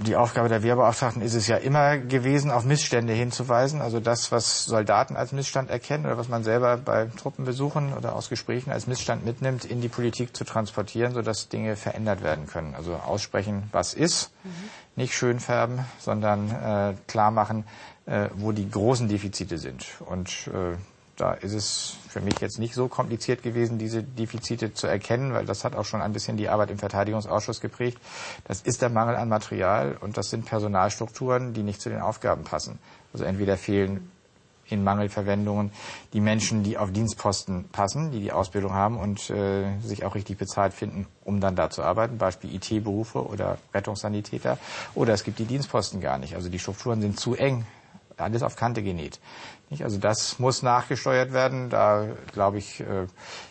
Die 0.02 0.16
Aufgabe 0.16 0.50
der 0.50 0.64
Wehrbeauftragten 0.64 1.22
ist 1.22 1.34
es 1.34 1.48
ja 1.48 1.58
immer 1.58 1.98
gewesen, 1.98 2.52
auf 2.52 2.66
Missstände 2.66 3.14
hinzuweisen. 3.14 3.82
Also 3.82 4.00
das, 4.00 4.32
was 4.32 4.66
Soldaten 4.66 5.16
als 5.16 5.32
Missstand 5.32 5.70
erkennen 5.70 6.06
oder 6.06 6.18
was 6.18 6.30
man 6.30 6.44
selber 6.44 6.78
bei 6.78 7.08
Truppenbesuchen 7.18 7.94
oder 7.94 8.16
aus 8.16 8.30
Gesprächen 8.30 8.72
als 8.72 8.88
Missstand 8.88 9.26
mitnimmt, 9.26 9.66
in 9.66 9.82
die 9.82 9.90
Politik 9.90 10.36
zu 10.36 10.44
transportieren, 10.44 11.14
sodass 11.14 11.50
Dinge 11.50 11.76
verändert 11.76 12.24
werden 12.24 12.48
können. 12.48 12.76
Also 12.76 12.96
aussprechen, 12.96 13.64
was 13.72 13.94
ist, 13.94 14.32
mhm. 14.44 14.50
nicht 14.96 15.14
schön 15.16 15.40
färben, 15.40 15.86
sondern 16.00 16.52
äh, 16.52 16.94
klar 17.08 17.32
machen, 17.32 17.66
äh, 18.06 18.30
wo 18.36 18.52
die 18.52 18.70
großen 18.70 19.08
Defizite 19.08 19.58
sind. 19.58 19.86
Und 20.06 20.48
äh, 20.48 20.76
da 21.22 21.34
ist 21.34 21.54
es 21.54 21.98
für 22.10 22.20
mich 22.20 22.42
jetzt 22.42 22.58
nicht 22.58 22.74
so 22.74 22.88
kompliziert 22.88 23.44
gewesen, 23.44 23.78
diese 23.78 24.02
Defizite 24.02 24.74
zu 24.74 24.88
erkennen, 24.88 25.34
weil 25.34 25.46
das 25.46 25.64
hat 25.64 25.76
auch 25.76 25.86
schon 25.86 26.02
ein 26.02 26.14
bisschen 26.14 26.36
die 26.36 26.50
Arbeit 26.50 26.72
im 26.72 26.80
Verteidigungsausschuss 26.80 27.62
geprägt. 27.62 28.00
Das 28.46 28.62
ist 28.62 28.82
der 28.82 28.90
Mangel 28.90 29.16
an 29.16 29.30
Material 29.30 29.98
und 30.02 30.18
das 30.18 30.32
sind 30.32 30.46
Personalstrukturen, 30.46 31.54
die 31.54 31.62
nicht 31.62 31.80
zu 31.80 31.90
den 31.90 32.02
Aufgaben 32.02 32.44
passen. 32.44 32.80
Also 33.14 33.24
entweder 33.24 33.56
fehlen 33.56 34.10
in 34.68 34.84
Mangelverwendungen 34.84 35.72
die 36.14 36.22
Menschen, 36.22 36.64
die 36.64 36.78
auf 36.80 36.92
Dienstposten 36.92 37.66
passen, 37.70 38.10
die 38.10 38.20
die 38.20 38.32
Ausbildung 38.32 38.74
haben 38.74 38.98
und 38.98 39.30
äh, 39.30 39.80
sich 39.82 40.04
auch 40.06 40.16
richtig 40.16 40.40
bezahlt 40.40 40.74
finden, 40.74 41.06
um 41.24 41.40
dann 41.40 41.56
da 41.56 41.70
zu 41.70 41.84
arbeiten, 41.84 42.18
Beispiel 42.18 42.56
IT-Berufe 42.56 43.24
oder 43.24 43.60
Rettungssanitäter. 43.76 44.58
Oder 44.96 45.14
es 45.14 45.24
gibt 45.24 45.38
die 45.38 45.46
Dienstposten 45.46 46.02
gar 46.02 46.18
nicht. 46.18 46.36
Also 46.36 46.50
die 46.50 46.60
Strukturen 46.60 47.02
sind 47.02 47.20
zu 47.20 47.36
eng, 47.36 47.66
alles 48.22 48.44
auf 48.44 48.56
Kante 48.56 48.84
genäht. 48.84 49.20
Also 49.80 49.98
das 49.98 50.40
muss 50.40 50.64
nachgesteuert 50.64 51.32
werden. 51.32 51.70
Da, 51.70 52.08
glaube 52.34 52.58
ich, 52.58 52.82
äh, 52.82 53.08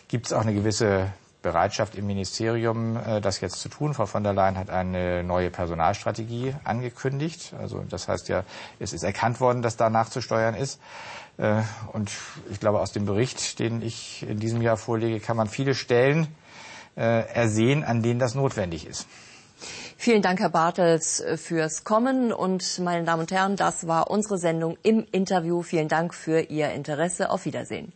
gibt 0.07 0.27
es 0.27 0.33
auch 0.33 0.41
eine 0.41 0.53
gewisse 0.53 1.11
Bereitschaft 1.41 1.95
im 1.95 2.05
Ministerium, 2.05 2.97
äh, 2.97 3.21
das 3.21 3.41
jetzt 3.41 3.59
zu 3.59 3.69
tun. 3.69 3.95
Frau 3.95 4.05
von 4.05 4.23
der 4.23 4.33
Leyen 4.33 4.57
hat 4.57 4.69
eine 4.69 5.23
neue 5.23 5.49
Personalstrategie 5.49 6.53
angekündigt. 6.63 7.53
Also 7.59 7.83
das 7.89 8.07
heißt 8.07 8.29
ja, 8.29 8.43
es 8.79 8.93
ist 8.93 9.03
erkannt 9.03 9.39
worden, 9.39 9.63
dass 9.63 9.77
da 9.77 9.89
nachzusteuern 9.89 10.53
ist. 10.53 10.79
Äh, 11.37 11.63
und 11.91 12.11
ich 12.51 12.59
glaube, 12.59 12.79
aus 12.79 12.91
dem 12.91 13.05
Bericht, 13.05 13.57
den 13.57 13.81
ich 13.81 14.23
in 14.27 14.39
diesem 14.39 14.61
Jahr 14.61 14.77
vorlege, 14.77 15.19
kann 15.19 15.37
man 15.37 15.47
viele 15.47 15.73
Stellen 15.73 16.27
ersehen, 16.93 17.85
an 17.85 18.03
denen 18.03 18.19
das 18.19 18.35
notwendig 18.35 18.85
ist. 18.85 19.07
Vielen 20.03 20.23
Dank, 20.23 20.39
Herr 20.39 20.49
Bartels, 20.49 21.23
fürs 21.35 21.83
Kommen. 21.83 22.33
Und 22.33 22.79
meine 22.79 23.05
Damen 23.05 23.19
und 23.21 23.31
Herren, 23.31 23.55
das 23.55 23.85
war 23.85 24.09
unsere 24.09 24.39
Sendung 24.39 24.75
im 24.81 25.05
Interview. 25.11 25.61
Vielen 25.61 25.89
Dank 25.89 26.15
für 26.15 26.39
Ihr 26.39 26.71
Interesse. 26.71 27.29
Auf 27.29 27.45
Wiedersehen. 27.45 27.93